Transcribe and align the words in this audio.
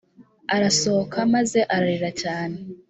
arasohoka 0.55 1.17
maze 1.35 1.59
ararira 1.75 2.09
cyane 2.21 2.57